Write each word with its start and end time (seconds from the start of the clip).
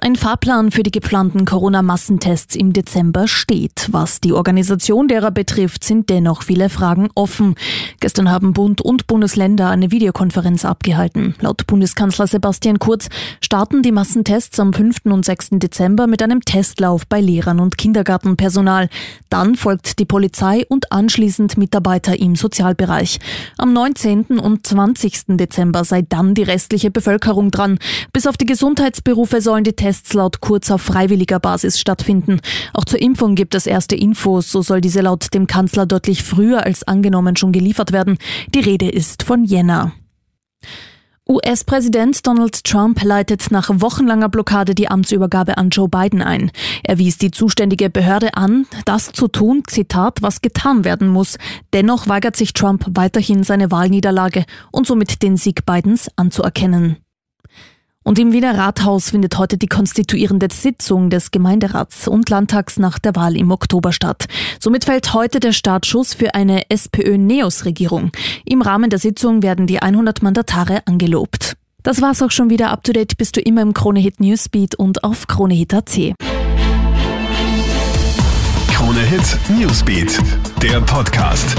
Ein 0.00 0.16
Fahrplan 0.16 0.70
für 0.70 0.82
die 0.82 0.90
geplanten 0.90 1.44
Corona-Massentests 1.44 2.56
im 2.56 2.72
Dezember 2.72 3.28
steht. 3.28 3.88
Was 3.90 4.22
die 4.22 4.32
Organisation 4.32 5.06
derer 5.06 5.30
betrifft, 5.30 5.84
sind 5.84 6.08
dennoch 6.08 6.42
viele 6.44 6.70
Fragen 6.70 7.10
offen. 7.14 7.56
Gestern 8.00 8.30
haben 8.30 8.54
Bund 8.54 8.80
und 8.80 9.06
Bundesländer 9.06 9.68
eine 9.68 9.90
Videokonferenz 9.90 10.64
abgehalten. 10.64 11.34
Laut 11.40 11.66
Bundeskanzler 11.66 12.26
Sebastian 12.26 12.78
Kurz 12.78 13.10
starten 13.42 13.82
die 13.82 13.92
Massentests 13.92 14.58
am 14.58 14.72
5. 14.72 15.00
und 15.04 15.26
6. 15.26 15.50
Dezember 15.52 16.06
mit 16.06 16.22
einem 16.22 16.40
Testlauf 16.40 17.06
bei 17.06 17.20
Lehrern 17.20 17.60
und 17.60 17.76
Kindergartenpersonal. 17.76 18.88
Dann 19.28 19.56
folgt 19.56 19.98
die 19.98 20.06
Polizei 20.06 20.64
und 20.66 20.90
anschließend 20.90 21.58
Mitarbeiter 21.58 22.18
im 22.18 22.34
Sozialbereich. 22.34 23.18
Am 23.58 23.74
19. 23.74 24.38
und 24.38 24.66
20. 24.66 25.36
Dezember 25.36 25.84
sei 25.84 26.00
dann 26.00 26.32
die 26.32 26.44
restliche 26.44 26.90
Bevölkerung 26.90 27.50
dran. 27.50 27.78
Bis 28.14 28.26
auf 28.26 28.38
die 28.38 28.46
Gesundheitsberufe 28.46 29.42
sollen 29.42 29.64
die 29.64 29.81
Tests 29.82 30.12
laut 30.14 30.40
Kurz 30.40 30.70
auf 30.70 30.80
freiwilliger 30.80 31.40
Basis 31.40 31.80
stattfinden. 31.80 32.38
Auch 32.72 32.84
zur 32.84 33.02
Impfung 33.02 33.34
gibt 33.34 33.56
es 33.56 33.66
erste 33.66 33.96
Infos. 33.96 34.52
So 34.52 34.62
soll 34.62 34.80
diese 34.80 35.00
laut 35.00 35.34
dem 35.34 35.48
Kanzler 35.48 35.86
deutlich 35.86 36.22
früher 36.22 36.64
als 36.64 36.84
angenommen 36.84 37.34
schon 37.34 37.50
geliefert 37.50 37.90
werden. 37.90 38.18
Die 38.54 38.60
Rede 38.60 38.88
ist 38.88 39.24
von 39.24 39.42
Jänner. 39.42 39.90
US-Präsident 41.28 42.24
Donald 42.24 42.62
Trump 42.62 43.02
leitet 43.02 43.50
nach 43.50 43.70
wochenlanger 43.72 44.28
Blockade 44.28 44.76
die 44.76 44.86
Amtsübergabe 44.86 45.58
an 45.58 45.70
Joe 45.70 45.88
Biden 45.88 46.22
ein. 46.22 46.52
Er 46.84 46.98
wies 46.98 47.18
die 47.18 47.32
zuständige 47.32 47.90
Behörde 47.90 48.34
an, 48.34 48.66
das 48.84 49.10
zu 49.10 49.26
tun, 49.26 49.64
Zitat, 49.66 50.22
was 50.22 50.42
getan 50.42 50.84
werden 50.84 51.08
muss. 51.08 51.38
Dennoch 51.72 52.06
weigert 52.06 52.36
sich 52.36 52.52
Trump 52.52 52.86
weiterhin 52.94 53.42
seine 53.42 53.72
Wahlniederlage 53.72 54.44
und 54.70 54.86
somit 54.86 55.24
den 55.24 55.36
Sieg 55.36 55.66
Bidens 55.66 56.08
anzuerkennen. 56.14 56.98
Und 58.04 58.18
im 58.18 58.32
Wiener 58.32 58.58
Rathaus 58.58 59.10
findet 59.10 59.38
heute 59.38 59.58
die 59.58 59.68
konstituierende 59.68 60.48
Sitzung 60.50 61.08
des 61.10 61.30
Gemeinderats 61.30 62.08
und 62.08 62.28
Landtags 62.28 62.78
nach 62.78 62.98
der 62.98 63.14
Wahl 63.14 63.36
im 63.36 63.50
Oktober 63.50 63.92
statt. 63.92 64.26
Somit 64.60 64.84
fällt 64.86 65.14
heute 65.14 65.40
der 65.40 65.52
Startschuss 65.52 66.14
für 66.14 66.34
eine 66.34 66.68
SPÖ-Neos-Regierung. 66.68 68.10
Im 68.44 68.62
Rahmen 68.62 68.90
der 68.90 68.98
Sitzung 68.98 69.42
werden 69.42 69.66
die 69.66 69.80
100 69.80 70.22
Mandatare 70.22 70.86
angelobt. 70.86 71.56
Das 71.82 72.00
war's 72.00 72.22
auch 72.22 72.30
schon 72.30 72.50
wieder. 72.50 72.70
Up 72.70 72.84
to 72.84 72.92
date 72.92 73.16
bist 73.16 73.36
du 73.36 73.40
immer 73.40 73.62
im 73.62 73.74
Kronehit 73.74 74.20
Newsbeat 74.20 74.74
und 74.74 75.04
auf 75.04 75.26
Kronehit.at. 75.26 76.14
Kronehit 78.68 79.38
Newsbeat, 79.58 80.18
der 80.60 80.80
Podcast. 80.80 81.56